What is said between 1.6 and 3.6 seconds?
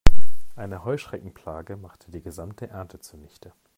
machte die gesamte Ernte zunichte.